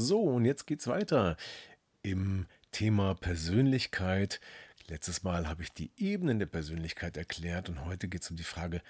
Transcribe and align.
So, 0.00 0.20
und 0.20 0.44
jetzt 0.44 0.68
geht's 0.68 0.86
weiter 0.86 1.36
im 2.02 2.46
Thema 2.70 3.16
Persönlichkeit. 3.16 4.40
Letztes 4.86 5.24
Mal 5.24 5.48
habe 5.48 5.64
ich 5.64 5.72
die 5.72 5.90
Ebenen 5.96 6.38
der 6.38 6.46
Persönlichkeit 6.46 7.16
erklärt 7.16 7.68
und 7.68 7.84
heute 7.84 8.06
geht 8.06 8.22
es 8.22 8.30
um 8.30 8.36
die 8.36 8.44
Frage, 8.44 8.80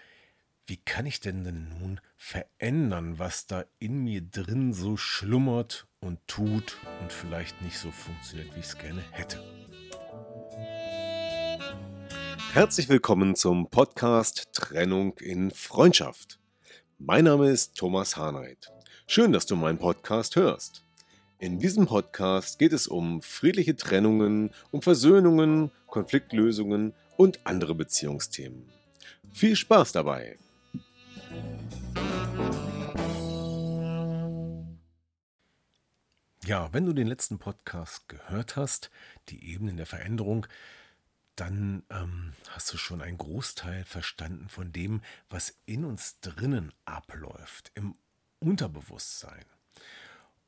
wie 0.67 0.77
kann 0.77 1.07
ich 1.07 1.21
denn 1.21 1.45
denn 1.45 1.71
nun 1.81 1.99
verändern, 2.19 3.19
was 3.19 3.47
da 3.47 3.65
in 3.79 4.05
mir 4.05 4.21
drin 4.21 4.75
so 4.75 4.99
schlummert 4.99 5.87
und 6.01 6.21
tut 6.27 6.77
und 7.01 7.11
vielleicht 7.11 7.63
nicht 7.63 7.79
so 7.79 7.91
funktioniert, 7.91 8.55
wie 8.55 8.61
ich 8.61 8.67
es 8.67 8.77
gerne 8.77 9.03
hätte. 9.11 9.43
Herzlich 12.53 12.91
willkommen 12.91 13.35
zum 13.35 13.71
Podcast 13.71 14.53
Trennung 14.53 15.17
in 15.21 15.53
Freundschaft. 15.53 16.39
Mein 16.99 17.25
Name 17.25 17.49
ist 17.49 17.79
Thomas 17.79 18.19
Harnight. 18.19 18.71
Schön, 19.07 19.33
dass 19.33 19.47
du 19.47 19.57
meinen 19.57 19.79
Podcast 19.79 20.37
hörst. 20.37 20.85
In 21.41 21.61
diesem 21.61 21.87
Podcast 21.87 22.59
geht 22.59 22.73
es 22.73 22.89
um 22.89 23.23
friedliche 23.23 23.77
Trennungen, 23.77 24.51
um 24.73 24.83
Versöhnungen, 24.83 25.71
Konfliktlösungen 25.87 26.95
und 27.17 27.47
andere 27.47 27.77
Beziehungsthemen. 27.77 28.69
Viel 29.33 29.55
Spaß 29.55 29.93
dabei! 29.93 30.37
Ja, 36.45 36.73
wenn 36.73 36.87
du 36.87 36.93
den 36.93 37.07
letzten 37.07 37.39
Podcast 37.39 38.09
gehört 38.09 38.57
hast, 38.57 38.91
die 39.29 39.53
Ebenen 39.53 39.77
der 39.77 39.87
Veränderung, 39.87 40.45
dann 41.37 41.85
ähm, 41.91 42.33
hast 42.49 42.73
du 42.73 42.79
schon 42.79 43.01
einen 43.01 43.19
Großteil 43.19 43.85
verstanden 43.85 44.49
von 44.49 44.73
dem, 44.73 45.03
was 45.31 45.55
in 45.67 45.85
uns 45.85 46.19
drinnen 46.19 46.73
abläuft, 46.85 47.71
im 47.77 47.95
Unterbewusstsein. 48.41 49.45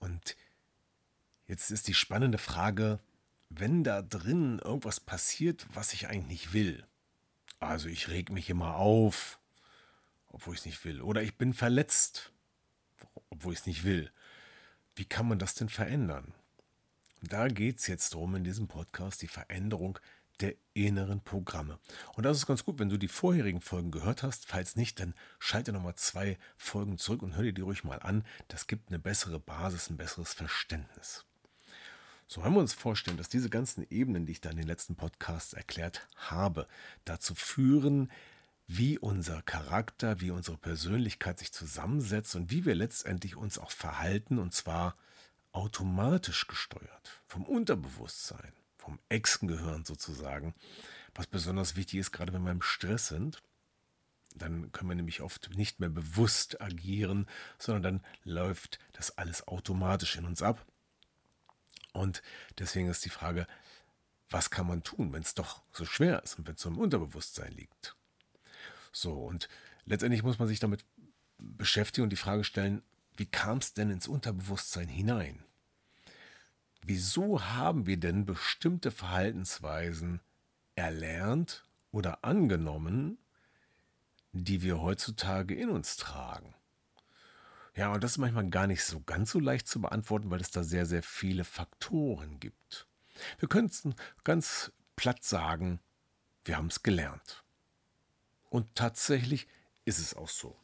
Und 0.00 0.34
Jetzt 1.50 1.72
ist 1.72 1.88
die 1.88 1.94
spannende 1.94 2.38
Frage, 2.38 3.00
wenn 3.48 3.82
da 3.82 4.02
drin 4.02 4.60
irgendwas 4.60 5.00
passiert, 5.00 5.66
was 5.74 5.92
ich 5.92 6.06
eigentlich 6.06 6.28
nicht 6.28 6.52
will. 6.52 6.86
Also 7.58 7.88
ich 7.88 8.06
reg 8.06 8.30
mich 8.30 8.48
immer 8.50 8.76
auf, 8.76 9.40
obwohl 10.28 10.54
ich 10.54 10.60
es 10.60 10.66
nicht 10.66 10.84
will. 10.84 11.02
Oder 11.02 11.24
ich 11.24 11.34
bin 11.38 11.52
verletzt, 11.52 12.30
obwohl 13.30 13.52
ich 13.52 13.58
es 13.58 13.66
nicht 13.66 13.82
will. 13.82 14.12
Wie 14.94 15.04
kann 15.04 15.26
man 15.26 15.40
das 15.40 15.54
denn 15.54 15.68
verändern? 15.68 16.34
Da 17.20 17.48
geht 17.48 17.80
es 17.80 17.88
jetzt 17.88 18.14
darum 18.14 18.36
in 18.36 18.44
diesem 18.44 18.68
Podcast, 18.68 19.20
die 19.20 19.26
Veränderung 19.26 19.98
der 20.38 20.54
inneren 20.74 21.20
Programme. 21.20 21.80
Und 22.14 22.22
das 22.22 22.36
ist 22.36 22.46
ganz 22.46 22.64
gut, 22.64 22.78
wenn 22.78 22.90
du 22.90 22.96
die 22.96 23.08
vorherigen 23.08 23.60
Folgen 23.60 23.90
gehört 23.90 24.22
hast. 24.22 24.46
Falls 24.46 24.76
nicht, 24.76 25.00
dann 25.00 25.14
schalte 25.40 25.72
nochmal 25.72 25.96
zwei 25.96 26.38
Folgen 26.56 26.96
zurück 26.96 27.22
und 27.22 27.34
hör 27.34 27.42
dir 27.42 27.52
die 27.52 27.62
ruhig 27.62 27.82
mal 27.82 27.98
an. 27.98 28.24
Das 28.46 28.68
gibt 28.68 28.90
eine 28.90 29.00
bessere 29.00 29.40
Basis, 29.40 29.90
ein 29.90 29.96
besseres 29.96 30.32
Verständnis. 30.32 31.26
So 32.32 32.44
wenn 32.44 32.52
wir 32.52 32.60
uns 32.60 32.74
vorstellen, 32.74 33.16
dass 33.16 33.28
diese 33.28 33.50
ganzen 33.50 33.84
Ebenen, 33.90 34.24
die 34.24 34.30
ich 34.30 34.40
da 34.40 34.50
in 34.50 34.56
den 34.56 34.68
letzten 34.68 34.94
Podcasts 34.94 35.52
erklärt 35.52 36.06
habe, 36.14 36.68
dazu 37.04 37.34
führen, 37.34 38.08
wie 38.68 38.98
unser 38.98 39.42
Charakter, 39.42 40.20
wie 40.20 40.30
unsere 40.30 40.56
Persönlichkeit 40.56 41.40
sich 41.40 41.50
zusammensetzt 41.50 42.36
und 42.36 42.52
wie 42.52 42.64
wir 42.64 42.76
letztendlich 42.76 43.34
uns 43.34 43.58
auch 43.58 43.72
verhalten, 43.72 44.38
und 44.38 44.54
zwar 44.54 44.94
automatisch 45.50 46.46
gesteuert, 46.46 47.20
vom 47.26 47.42
Unterbewusstsein, 47.42 48.52
vom 48.76 49.00
Echsengehirn 49.08 49.84
sozusagen, 49.84 50.54
was 51.16 51.26
besonders 51.26 51.74
wichtig 51.74 51.98
ist, 51.98 52.12
gerade 52.12 52.32
wenn 52.32 52.44
wir 52.44 52.52
im 52.52 52.62
Stress 52.62 53.08
sind. 53.08 53.42
Dann 54.36 54.70
können 54.70 54.90
wir 54.90 54.94
nämlich 54.94 55.20
oft 55.20 55.50
nicht 55.56 55.80
mehr 55.80 55.88
bewusst 55.88 56.60
agieren, 56.60 57.26
sondern 57.58 57.82
dann 57.82 58.06
läuft 58.22 58.78
das 58.92 59.18
alles 59.18 59.48
automatisch 59.48 60.14
in 60.14 60.26
uns 60.26 60.42
ab. 60.42 60.64
Und 61.92 62.22
deswegen 62.58 62.88
ist 62.88 63.04
die 63.04 63.10
Frage, 63.10 63.46
was 64.28 64.50
kann 64.50 64.66
man 64.66 64.82
tun, 64.82 65.12
wenn 65.12 65.22
es 65.22 65.34
doch 65.34 65.62
so 65.72 65.84
schwer 65.84 66.22
ist 66.22 66.38
und 66.38 66.46
wenn 66.46 66.54
es 66.54 66.60
so 66.60 66.68
im 66.68 66.78
Unterbewusstsein 66.78 67.52
liegt? 67.52 67.96
So, 68.92 69.12
und 69.12 69.48
letztendlich 69.86 70.22
muss 70.22 70.38
man 70.38 70.48
sich 70.48 70.60
damit 70.60 70.84
beschäftigen 71.38 72.04
und 72.04 72.10
die 72.10 72.16
Frage 72.16 72.44
stellen, 72.44 72.82
wie 73.16 73.26
kam 73.26 73.58
es 73.58 73.74
denn 73.74 73.90
ins 73.90 74.08
Unterbewusstsein 74.08 74.88
hinein? 74.88 75.44
Wieso 76.82 77.42
haben 77.42 77.86
wir 77.86 77.98
denn 77.98 78.24
bestimmte 78.24 78.90
Verhaltensweisen 78.90 80.20
erlernt 80.76 81.64
oder 81.90 82.24
angenommen, 82.24 83.18
die 84.32 84.62
wir 84.62 84.80
heutzutage 84.80 85.54
in 85.54 85.70
uns 85.70 85.96
tragen? 85.96 86.54
Ja, 87.80 87.94
und 87.94 88.04
das 88.04 88.10
ist 88.10 88.18
manchmal 88.18 88.46
gar 88.50 88.66
nicht 88.66 88.84
so 88.84 89.00
ganz 89.00 89.30
so 89.30 89.40
leicht 89.40 89.66
zu 89.66 89.80
beantworten, 89.80 90.30
weil 90.30 90.42
es 90.42 90.50
da 90.50 90.62
sehr, 90.62 90.84
sehr 90.84 91.02
viele 91.02 91.44
Faktoren 91.44 92.38
gibt. 92.38 92.86
Wir 93.38 93.48
könnten 93.48 93.94
ganz 94.22 94.70
platt 94.96 95.24
sagen, 95.24 95.80
wir 96.44 96.58
haben 96.58 96.66
es 96.66 96.82
gelernt. 96.82 97.42
Und 98.50 98.74
tatsächlich 98.74 99.48
ist 99.86 99.98
es 99.98 100.12
auch 100.12 100.28
so. 100.28 100.58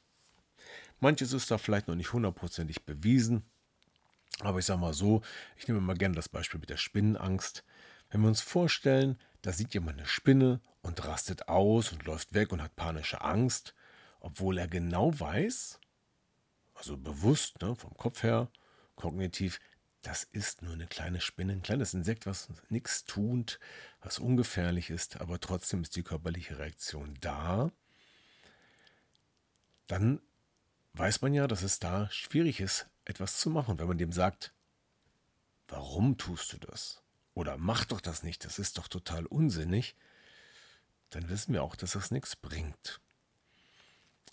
Manches 1.01 1.33
ist 1.33 1.51
da 1.51 1.57
vielleicht 1.57 1.89
noch 1.89 1.95
nicht 1.95 2.13
hundertprozentig 2.13 2.85
bewiesen, 2.85 3.47
aber 4.41 4.59
ich 4.59 4.67
sage 4.67 4.83
mal 4.83 4.93
so, 4.93 5.23
ich 5.57 5.67
nehme 5.69 5.81
mal 5.81 5.97
gerne 5.97 6.17
das 6.17 6.29
Beispiel 6.29 6.61
mit 6.61 6.69
der 6.69 6.77
Spinnenangst. 6.77 7.65
Wenn 8.11 8.21
wir 8.21 8.29
uns 8.29 8.43
vorstellen, 8.43 9.19
da 9.41 9.55
sieht 9.55 9.73
jemand 9.73 10.01
eine 10.01 10.07
Spinne 10.07 10.61
und 10.83 11.03
rastet 11.07 11.49
aus 11.49 11.93
und 11.93 12.05
läuft 12.05 12.35
weg 12.35 12.53
und 12.53 12.61
hat 12.61 12.77
panische 12.77 13.23
Angst, 13.23 13.75
obwohl 14.21 14.59
er 14.59 14.69
genau 14.69 15.19
weiß, 15.19 15.81
also 16.77 16.97
bewusst, 16.97 17.61
ne, 17.63 17.75
vom 17.75 17.95
Kopf 17.97 18.23
her, 18.23 18.51
kognitiv, 18.95 19.59
das 20.03 20.23
ist 20.23 20.63
nur 20.63 20.75
eine 20.75 20.87
kleine 20.87 21.21
Spinne, 21.21 21.53
ein 21.53 21.63
kleines 21.63 21.93
Insekt, 21.93 22.27
was 22.27 22.49
nichts 22.69 23.05
tut, 23.05 23.59
was 24.01 24.21
ungefährlich 24.21 24.91
ist, 24.91 25.21
aber 25.21 25.41
trotzdem 25.41 25.83
ist 25.83 25.97
die 25.97 26.05
körperliche 26.05 26.59
Reaktion 26.59 27.17
da. 27.21 27.73
Dann 29.89 30.21
weiß 30.93 31.23
man 31.23 31.35
ja, 31.35 31.47
dass 31.47 31.63
es 31.63 31.79
da 31.81 32.09
schwierig 32.11 32.61
ist, 32.61 32.87
etwas 33.05 33.39
zu 33.39 33.51
machen. 33.51 33.79
Wenn 33.79 33.89
man 33.89 33.99
dem 33.99 34.13
sagt, 34.13 34.55
warum 35.69 36.17
tust 36.19 36.53
du 36.53 36.59
das? 36.59 37.03
Oder 37.35 37.59
mach 37.59 37.85
doch 37.85 38.01
das 38.01 38.23
nicht, 38.23 38.45
das 38.45 38.59
ist 38.59 38.79
doch 38.79 38.89
total 38.89 39.27
unsinnig, 39.27 39.97
dann 41.11 41.29
wissen 41.29 41.53
wir 41.53 41.63
auch, 41.63 41.77
dass 41.77 41.93
das 41.93 42.11
nichts 42.11 42.37
bringt. 42.37 43.01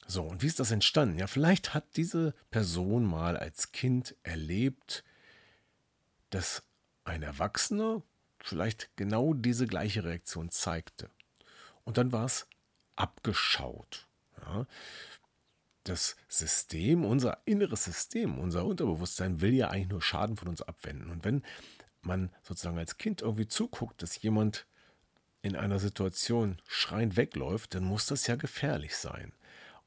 So, 0.08 0.24
und 0.24 0.41
wie 0.41 0.47
ist 0.47 0.59
das 0.59 0.72
entstanden? 0.72 1.18
Ja, 1.18 1.28
vielleicht 1.28 1.74
hat 1.74 1.96
diese 1.96 2.34
Person 2.52 3.06
mal 3.06 3.38
als 3.38 3.72
Kind 3.72 4.16
erlebt, 4.24 5.03
dass 6.30 6.64
ein 7.06 7.24
Erwachsener 7.24 8.02
vielleicht 8.40 8.90
genau 8.96 9.34
diese 9.34 9.68
gleiche 9.68 10.03
Reaktion 10.03 10.50
zeigte. 10.50 11.09
Und 11.86 11.97
dann 11.97 12.12
war 12.12 12.25
es 12.25 12.47
abgeschaut. 12.96 14.08
Ja. 14.41 14.68
Das 15.84 16.16
System, 16.28 17.03
unser 17.06 17.40
inneres 17.46 17.84
System, 17.84 18.40
unser 18.40 18.66
Unterbewusstsein 18.66 19.41
will 19.41 19.53
ja 19.53 19.70
eigentlich 19.70 19.90
nur 19.90 20.02
Schaden 20.02 20.38
von 20.38 20.47
uns 20.47 20.61
abwenden. 20.61 21.09
Und 21.09 21.26
wenn 21.26 21.44
man 22.02 22.32
sozusagen 22.41 22.78
als 22.78 22.97
Kind 22.97 23.22
irgendwie 23.22 23.47
zuguckt, 23.47 24.02
dass 24.02 24.22
jemand 24.22 24.66
in 25.41 25.56
einer 25.58 25.79
Situation 25.79 26.61
schreiend 26.67 27.17
wegläuft, 27.17 27.76
dann 27.76 27.84
muss 27.84 28.06
das 28.06 28.28
ja 28.28 28.35
gefährlich 28.35 28.96
sein. 28.96 29.34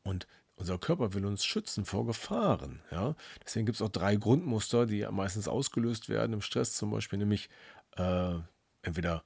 Und 0.07 0.29
unser 0.55 0.79
Körper 0.79 1.15
will 1.15 1.27
uns 1.27 1.45
schützen 1.45 1.85
vor 1.85 2.07
Gefahren. 2.07 2.81
Ja? 2.91 3.17
Deswegen 3.45 3.67
gibt 3.67 3.77
es 3.77 3.83
auch 3.83 3.91
drei 3.91 4.17
Grundmuster, 4.17 4.87
die 4.87 5.07
meistens 5.11 5.49
ausgelöst 5.49 6.09
werden 6.09 6.33
im 6.33 6.41
Stress, 6.43 6.75
zum 6.75 6.91
Beispiel 6.91 7.19
nämlich 7.19 7.51
äh, 7.97 8.39
entweder 8.83 9.25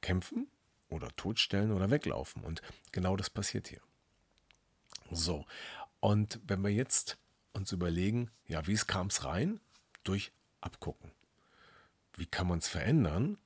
kämpfen 0.00 0.48
oder 0.88 1.08
totstellen 1.16 1.70
oder 1.70 1.90
weglaufen. 1.90 2.42
Und 2.42 2.62
genau 2.92 3.16
das 3.16 3.28
passiert 3.28 3.68
hier. 3.68 3.80
So, 5.10 5.44
und 6.00 6.40
wenn 6.46 6.62
wir 6.62 6.70
jetzt 6.70 7.18
uns 7.52 7.70
überlegen, 7.72 8.30
ja, 8.48 8.66
wie 8.66 8.76
kam 8.76 9.08
es 9.08 9.24
rein? 9.24 9.60
Durch 10.02 10.32
Abgucken. 10.60 11.12
Wie 12.14 12.26
kann 12.26 12.48
man 12.48 12.58
es 12.58 12.68
verändern? 12.68 13.38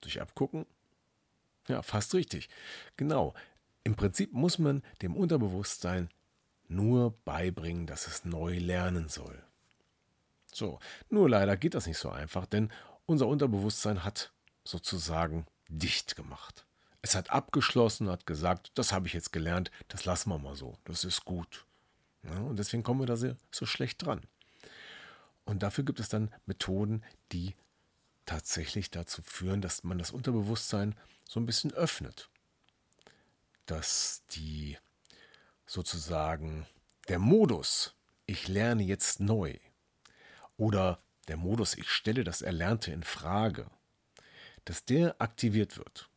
Durch 0.00 0.20
Abgucken? 0.20 0.66
Ja, 1.68 1.82
fast 1.82 2.12
richtig. 2.14 2.48
Genau. 2.96 3.34
Im 3.84 3.96
Prinzip 3.96 4.32
muss 4.32 4.58
man 4.58 4.82
dem 5.02 5.14
Unterbewusstsein 5.14 6.08
nur 6.68 7.12
beibringen, 7.24 7.86
dass 7.86 8.06
es 8.06 8.24
neu 8.24 8.58
lernen 8.58 9.08
soll. 9.08 9.42
So, 10.52 10.78
nur 11.10 11.28
leider 11.28 11.56
geht 11.56 11.74
das 11.74 11.86
nicht 11.86 11.98
so 11.98 12.10
einfach, 12.10 12.46
denn 12.46 12.70
unser 13.06 13.26
Unterbewusstsein 13.26 14.04
hat 14.04 14.32
sozusagen 14.64 15.46
dicht 15.68 16.16
gemacht. 16.16 16.66
Es 17.02 17.14
hat 17.14 17.30
abgeschlossen, 17.30 18.08
hat 18.08 18.24
gesagt, 18.24 18.72
das 18.76 18.92
habe 18.92 19.06
ich 19.06 19.12
jetzt 19.12 19.32
gelernt, 19.32 19.70
das 19.88 20.06
lassen 20.06 20.30
wir 20.30 20.38
mal 20.38 20.56
so, 20.56 20.78
das 20.84 21.04
ist 21.04 21.26
gut. 21.26 21.66
Ja, 22.22 22.38
und 22.38 22.58
deswegen 22.58 22.82
kommen 22.82 23.00
wir 23.00 23.06
da 23.06 23.16
sehr, 23.16 23.36
so 23.50 23.66
schlecht 23.66 24.04
dran. 24.04 24.22
Und 25.44 25.62
dafür 25.62 25.84
gibt 25.84 26.00
es 26.00 26.08
dann 26.08 26.32
Methoden, 26.46 27.04
die 27.32 27.54
tatsächlich 28.24 28.90
dazu 28.90 29.20
führen, 29.20 29.60
dass 29.60 29.84
man 29.84 29.98
das 29.98 30.10
Unterbewusstsein 30.10 30.94
so 31.28 31.38
ein 31.38 31.44
bisschen 31.44 31.72
öffnet. 31.74 32.30
Dass 33.66 34.24
die 34.30 34.78
sozusagen 35.66 36.66
der 37.08 37.18
Modus, 37.18 37.94
ich 38.26 38.48
lerne 38.48 38.82
jetzt 38.82 39.20
neu, 39.20 39.58
oder 40.56 41.02
der 41.28 41.36
Modus, 41.36 41.74
ich 41.74 41.90
stelle 41.90 42.24
das 42.24 42.42
Erlernte 42.42 42.92
in 42.92 43.02
Frage, 43.02 43.70
dass 44.64 44.84
der 44.84 45.20
aktiviert 45.20 45.76
wird. 45.76 46.08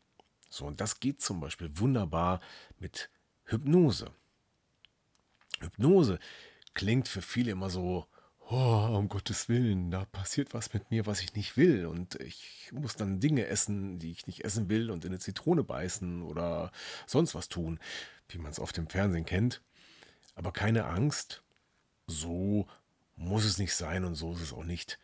So, 0.49 0.65
und 0.65 0.79
das 0.79 0.99
geht 0.99 1.21
zum 1.21 1.39
Beispiel 1.39 1.77
wunderbar 1.79 2.39
mit 2.79 3.09
Hypnose. 3.45 4.11
Hypnose 5.59 6.19
klingt 6.73 7.07
für 7.07 7.21
viele 7.21 7.51
immer 7.51 7.69
so, 7.69 8.07
oh, 8.49 8.95
um 8.97 9.09
Gottes 9.09 9.49
Willen, 9.49 9.91
da 9.91 10.05
passiert 10.05 10.53
was 10.53 10.73
mit 10.73 10.89
mir, 10.89 11.05
was 11.05 11.21
ich 11.21 11.33
nicht 11.35 11.57
will. 11.57 11.85
Und 11.85 12.15
ich 12.15 12.69
muss 12.71 12.95
dann 12.95 13.19
Dinge 13.19 13.47
essen, 13.47 13.99
die 13.99 14.11
ich 14.11 14.27
nicht 14.27 14.45
essen 14.45 14.69
will 14.69 14.89
und 14.89 15.05
in 15.05 15.11
eine 15.11 15.19
Zitrone 15.19 15.63
beißen 15.63 16.21
oder 16.21 16.71
sonst 17.05 17.35
was 17.35 17.49
tun, 17.49 17.79
wie 18.29 18.37
man 18.37 18.51
es 18.51 18.59
auf 18.59 18.71
dem 18.71 18.87
Fernsehen 18.87 19.25
kennt. 19.25 19.61
Aber 20.35 20.51
keine 20.51 20.85
Angst, 20.85 21.43
so 22.07 22.67
muss 23.15 23.43
es 23.43 23.57
nicht 23.57 23.73
sein 23.73 24.05
und 24.05 24.15
so 24.15 24.33
ist 24.33 24.41
es 24.41 24.53
auch 24.53 24.63
nicht 24.63 24.99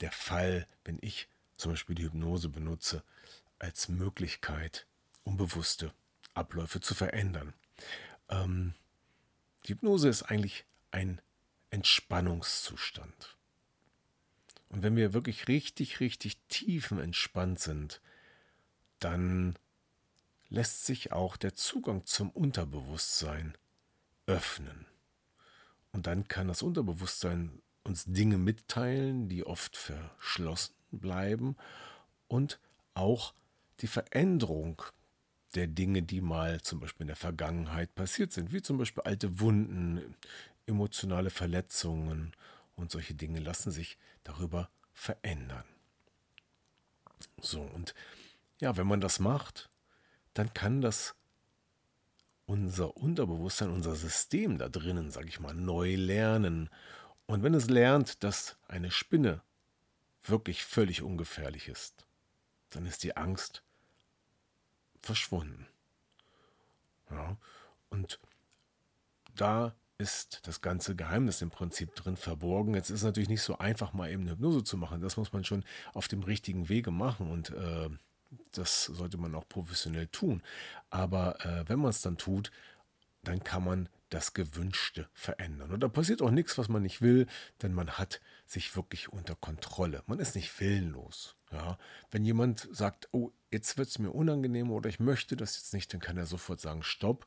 der 0.00 0.12
Fall, 0.12 0.66
wenn 0.84 0.98
ich 1.02 1.28
zum 1.56 1.72
Beispiel 1.72 1.94
die 1.94 2.04
Hypnose 2.04 2.48
benutze 2.48 3.02
als 3.58 3.88
Möglichkeit, 3.88 4.86
unbewusste 5.24 5.92
Abläufe 6.32 6.80
zu 6.80 6.94
verändern. 6.94 7.52
Ähm, 8.30 8.74
die 9.66 9.72
Hypnose 9.72 10.08
ist 10.08 10.22
eigentlich 10.22 10.64
ein 10.90 11.20
Entspannungszustand. 11.70 13.36
Und 14.68 14.82
wenn 14.82 14.96
wir 14.96 15.12
wirklich 15.12 15.48
richtig, 15.48 16.00
richtig 16.00 16.38
tiefenentspannt 16.48 17.58
sind, 17.58 18.00
dann 19.00 19.58
lässt 20.48 20.86
sich 20.86 21.12
auch 21.12 21.36
der 21.36 21.54
Zugang 21.54 22.06
zum 22.06 22.30
Unterbewusstsein 22.30 23.56
öffnen. 24.26 24.86
Und 25.92 26.06
dann 26.06 26.28
kann 26.28 26.48
das 26.48 26.62
Unterbewusstsein 26.62 27.62
uns 27.82 28.04
Dinge 28.04 28.38
mitteilen, 28.38 29.28
die 29.28 29.44
oft 29.44 29.76
verschlossen 29.76 30.74
bleiben 30.92 31.56
und 32.28 32.60
auch 32.94 33.34
die 33.80 33.86
Veränderung 33.86 34.82
der 35.54 35.66
Dinge, 35.66 36.02
die 36.02 36.20
mal 36.20 36.60
zum 36.60 36.80
Beispiel 36.80 37.04
in 37.04 37.08
der 37.08 37.16
Vergangenheit 37.16 37.94
passiert 37.94 38.32
sind, 38.32 38.52
wie 38.52 38.62
zum 38.62 38.78
Beispiel 38.78 39.02
alte 39.02 39.40
Wunden, 39.40 40.14
emotionale 40.66 41.30
Verletzungen 41.30 42.32
und 42.76 42.90
solche 42.90 43.14
Dinge 43.14 43.40
lassen 43.40 43.70
sich 43.70 43.98
darüber 44.24 44.70
verändern. 44.92 45.64
So, 47.40 47.60
und 47.60 47.94
ja, 48.60 48.76
wenn 48.76 48.86
man 48.86 49.00
das 49.00 49.18
macht, 49.18 49.70
dann 50.34 50.52
kann 50.54 50.80
das 50.80 51.14
unser 52.46 52.96
Unterbewusstsein, 52.96 53.70
unser 53.70 53.94
System 53.94 54.58
da 54.58 54.68
drinnen, 54.68 55.10
sage 55.10 55.28
ich 55.28 55.40
mal, 55.40 55.54
neu 55.54 55.94
lernen. 55.94 56.68
Und 57.26 57.42
wenn 57.42 57.54
es 57.54 57.70
lernt, 57.70 58.24
dass 58.24 58.56
eine 58.66 58.90
Spinne 58.90 59.42
wirklich 60.22 60.64
völlig 60.64 61.02
ungefährlich 61.02 61.68
ist, 61.68 62.06
dann 62.70 62.86
ist 62.86 63.04
die 63.04 63.16
Angst 63.16 63.62
verschwunden. 65.00 65.66
Ja, 67.10 67.36
und 67.88 68.20
da 69.34 69.74
ist 70.00 70.40
das 70.48 70.62
ganze 70.62 70.96
Geheimnis 70.96 71.42
im 71.42 71.50
Prinzip 71.50 71.94
drin 71.94 72.16
verborgen. 72.16 72.74
Jetzt 72.74 72.88
ist 72.88 73.00
es 73.00 73.04
natürlich 73.04 73.28
nicht 73.28 73.42
so 73.42 73.58
einfach, 73.58 73.92
mal 73.92 74.10
eben 74.10 74.22
eine 74.22 74.32
Hypnose 74.32 74.64
zu 74.64 74.78
machen. 74.78 75.02
Das 75.02 75.18
muss 75.18 75.32
man 75.32 75.44
schon 75.44 75.64
auf 75.92 76.08
dem 76.08 76.22
richtigen 76.22 76.68
Wege 76.68 76.90
machen 76.90 77.30
und 77.30 77.50
äh, 77.50 77.90
das 78.52 78.86
sollte 78.86 79.18
man 79.18 79.34
auch 79.34 79.46
professionell 79.48 80.06
tun. 80.06 80.42
Aber 80.88 81.44
äh, 81.44 81.68
wenn 81.68 81.80
man 81.80 81.90
es 81.90 82.00
dann 82.00 82.16
tut, 82.16 82.50
dann 83.22 83.44
kann 83.44 83.64
man 83.64 83.88
das 84.08 84.32
Gewünschte 84.32 85.08
verändern. 85.12 85.70
Und 85.70 85.80
da 85.80 85.88
passiert 85.88 86.22
auch 86.22 86.30
nichts, 86.30 86.56
was 86.56 86.68
man 86.68 86.82
nicht 86.82 87.02
will, 87.02 87.26
denn 87.62 87.74
man 87.74 87.92
hat 87.92 88.20
sich 88.46 88.74
wirklich 88.74 89.12
unter 89.12 89.36
Kontrolle. 89.36 90.02
Man 90.06 90.18
ist 90.18 90.34
nicht 90.34 90.58
willenlos. 90.60 91.36
Ja? 91.52 91.78
Wenn 92.10 92.24
jemand 92.24 92.68
sagt, 92.72 93.08
oh, 93.12 93.30
jetzt 93.50 93.76
wird 93.76 93.88
es 93.88 93.98
mir 93.98 94.10
unangenehm 94.10 94.70
oder 94.70 94.88
ich 94.88 94.98
möchte 94.98 95.36
das 95.36 95.56
jetzt 95.56 95.74
nicht, 95.74 95.92
dann 95.92 96.00
kann 96.00 96.16
er 96.16 96.26
sofort 96.26 96.60
sagen, 96.60 96.82
stopp 96.82 97.26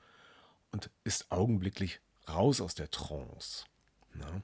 und 0.72 0.90
ist 1.04 1.32
augenblicklich 1.32 2.02
raus 2.28 2.62
aus 2.62 2.76
der 2.76 2.90
Trance. 2.92 3.66
Ja? 4.20 4.42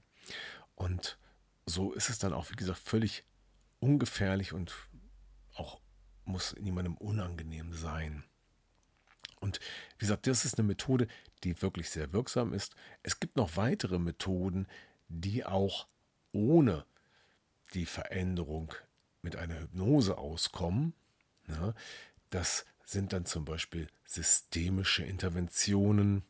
Und 0.76 1.18
so 1.66 1.94
ist 1.94 2.10
es 2.10 2.20
dann 2.20 2.34
auch, 2.34 2.50
wie 2.52 2.56
gesagt, 2.56 2.80
völlig 2.80 3.24
ungefährlich 3.80 4.54
und 4.54 4.74
auch 5.56 5.80
muss 6.26 6.56
niemandem 6.58 6.98
unangenehm 6.98 7.74
sein. 7.74 8.24
Und 9.40 9.60
wie 9.98 10.06
gesagt, 10.06 10.28
das 10.28 10.46
ist 10.46 10.60
eine 10.60 10.68
Methode, 10.68 11.08
die 11.44 11.62
wirklich 11.62 11.90
sehr 11.90 12.12
wirksam 12.12 12.54
ist. 12.54 12.76
Es 13.04 13.20
gibt 13.20 13.38
noch 13.38 13.56
weitere 13.56 14.00
Methoden, 14.00 14.68
die 15.08 15.46
auch 15.46 15.88
ohne 16.32 16.86
die 17.74 17.86
Veränderung 17.86 18.74
mit 19.22 19.36
einer 19.36 19.60
Hypnose 19.60 20.18
auskommen. 20.18 20.94
Ja, 21.48 21.74
das 22.30 22.66
sind 22.86 23.14
dann 23.14 23.26
zum 23.26 23.46
Beispiel 23.46 23.88
systemische 24.06 25.04
Interventionen 25.04 26.24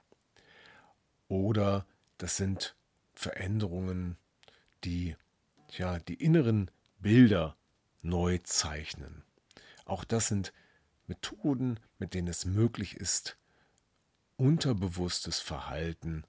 oder 1.30 1.86
das 2.18 2.36
sind 2.36 2.76
Veränderungen, 3.14 4.18
die 4.84 5.16
ja, 5.78 6.00
die 6.00 6.16
inneren 6.16 6.70
Bilder 7.00 7.56
neu 8.02 8.40
zeichnen. 8.44 9.24
Auch 9.86 10.04
das 10.04 10.28
sind 10.28 10.52
Methoden, 11.08 11.80
mit 11.98 12.14
denen 12.14 12.28
es 12.28 12.46
möglich 12.46 12.98
ist, 12.98 13.38
unterbewusstes 14.38 15.40
Verhalten 15.40 16.24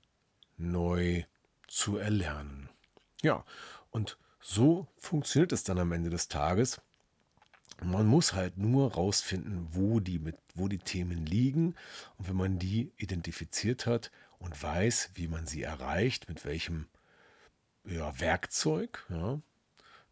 neu 0.57 1.25
zu 1.69 1.97
erlernen. 1.97 2.69
Ja, 3.23 3.45
und 3.91 4.19
so 4.41 4.89
funktioniert 4.97 5.53
es 5.53 5.65
dann 5.65 5.79
am 5.79 5.93
Ende 5.93 6.11
des 6.11 6.29
Tages. 6.29 6.81
Man 7.83 8.07
muss 8.07 8.33
halt 8.33 8.59
nur 8.59 8.95
rausfinden, 8.95 9.69
wo 9.71 10.01
die, 10.01 10.21
wo 10.55 10.69
die 10.69 10.79
Themen 10.79 11.25
liegen. 11.25 11.75
Und 12.19 12.29
wenn 12.29 12.37
man 12.37 12.59
die 12.59 12.93
identifiziert 12.97 13.87
hat 13.87 14.11
und 14.41 14.61
weiß, 14.61 15.11
wie 15.15 15.29
man 15.29 15.47
sie 15.47 15.63
erreicht, 15.63 16.29
mit 16.29 16.45
welchem 16.45 16.89
ja, 17.85 18.19
Werkzeug, 18.19 19.07
ja, 19.09 19.41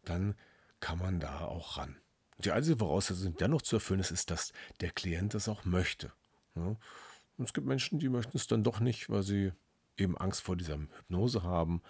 dann 0.05 0.35
kann 0.79 0.99
man 0.99 1.19
da 1.19 1.41
auch 1.41 1.77
ran. 1.77 1.97
Die 2.37 2.51
einzige 2.51 2.77
Voraussetzung, 2.77 3.33
die 3.33 3.37
dennoch 3.37 3.61
zu 3.61 3.75
erfüllen 3.75 3.99
ist, 3.99 4.11
ist, 4.11 4.31
dass 4.31 4.53
der 4.79 4.91
Klient 4.91 5.33
das 5.33 5.49
auch 5.49 5.65
möchte. 5.65 6.13
Ja. 6.55 6.77
Und 7.37 7.45
es 7.45 7.53
gibt 7.53 7.67
Menschen, 7.67 7.99
die 7.99 8.09
möchten 8.09 8.37
es 8.37 8.47
dann 8.47 8.63
doch 8.63 8.79
nicht, 8.79 9.09
weil 9.09 9.23
sie 9.23 9.51
eben 9.97 10.17
Angst 10.17 10.41
vor 10.41 10.55
dieser 10.55 10.77
Hypnose 10.77 11.43
haben 11.43 11.81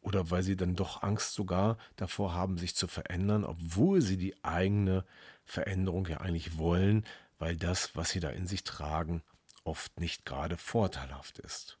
oder 0.00 0.30
weil 0.30 0.42
sie 0.42 0.56
dann 0.56 0.76
doch 0.76 1.02
Angst 1.02 1.34
sogar 1.34 1.78
davor 1.96 2.32
haben, 2.32 2.58
sich 2.58 2.76
zu 2.76 2.86
verändern, 2.86 3.44
obwohl 3.44 4.00
sie 4.00 4.16
die 4.16 4.42
eigene 4.44 5.04
Veränderung 5.44 6.06
ja 6.06 6.18
eigentlich 6.18 6.58
wollen, 6.58 7.04
weil 7.38 7.56
das, 7.56 7.96
was 7.96 8.10
sie 8.10 8.20
da 8.20 8.30
in 8.30 8.46
sich 8.46 8.62
tragen, 8.62 9.22
oft 9.64 9.98
nicht 9.98 10.24
gerade 10.24 10.56
vorteilhaft 10.56 11.38
ist. 11.38 11.77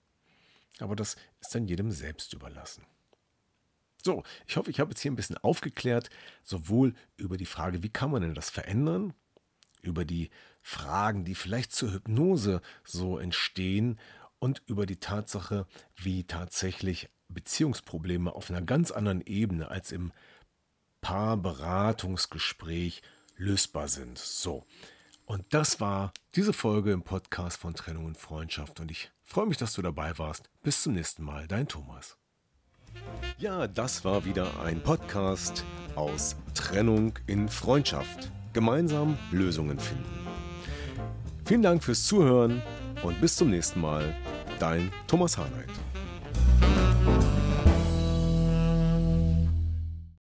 Aber 0.80 0.96
das 0.96 1.16
ist 1.40 1.54
dann 1.54 1.66
jedem 1.66 1.90
selbst 1.90 2.32
überlassen. 2.32 2.86
So, 4.02 4.22
ich 4.46 4.56
hoffe, 4.56 4.70
ich 4.70 4.80
habe 4.80 4.90
jetzt 4.90 5.00
hier 5.00 5.10
ein 5.10 5.16
bisschen 5.16 5.38
aufgeklärt, 5.38 6.08
sowohl 6.44 6.94
über 7.16 7.36
die 7.36 7.46
Frage, 7.46 7.82
wie 7.82 7.88
kann 7.88 8.10
man 8.10 8.22
denn 8.22 8.34
das 8.34 8.48
verändern, 8.48 9.12
über 9.82 10.04
die 10.04 10.30
Fragen, 10.62 11.24
die 11.24 11.34
vielleicht 11.34 11.72
zur 11.72 11.92
Hypnose 11.92 12.60
so 12.84 13.18
entstehen 13.18 13.98
und 14.38 14.62
über 14.66 14.86
die 14.86 15.00
Tatsache, 15.00 15.66
wie 15.96 16.24
tatsächlich 16.24 17.08
Beziehungsprobleme 17.28 18.32
auf 18.32 18.50
einer 18.50 18.62
ganz 18.62 18.90
anderen 18.90 19.20
Ebene 19.20 19.68
als 19.68 19.92
im 19.92 20.12
Paarberatungsgespräch 21.00 23.02
lösbar 23.36 23.88
sind. 23.88 24.18
So. 24.18 24.64
Und 25.24 25.44
das 25.50 25.80
war 25.80 26.12
diese 26.34 26.52
Folge 26.52 26.92
im 26.92 27.02
Podcast 27.02 27.58
von 27.58 27.74
Trennung 27.74 28.06
und 28.06 28.16
Freundschaft. 28.16 28.80
Und 28.80 28.90
ich 28.90 29.10
freue 29.28 29.46
mich, 29.46 29.58
dass 29.58 29.74
du 29.74 29.82
dabei 29.82 30.16
warst. 30.18 30.48
Bis 30.62 30.82
zum 30.82 30.94
nächsten 30.94 31.22
Mal, 31.22 31.46
dein 31.46 31.68
Thomas. 31.68 32.16
Ja, 33.38 33.68
das 33.68 34.04
war 34.04 34.24
wieder 34.24 34.48
ein 34.60 34.82
Podcast 34.82 35.64
aus 35.94 36.34
Trennung 36.54 37.12
in 37.26 37.48
Freundschaft. 37.48 38.32
Gemeinsam 38.54 39.18
Lösungen 39.30 39.78
finden. 39.78 40.04
Vielen 41.44 41.62
Dank 41.62 41.84
fürs 41.84 42.06
Zuhören 42.06 42.62
und 43.02 43.20
bis 43.20 43.36
zum 43.36 43.50
nächsten 43.50 43.80
Mal. 43.80 44.14
Dein 44.58 44.90
Thomas 45.06 45.36
Harnight. 45.36 45.70